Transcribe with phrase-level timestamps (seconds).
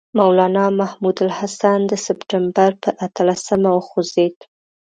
[0.17, 4.35] مولنا محمود الحسن د سپټمبر پر اتلسمه وخوځېد.